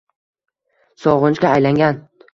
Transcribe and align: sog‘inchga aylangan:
sog‘inchga 1.03 1.55
aylangan: 1.59 2.01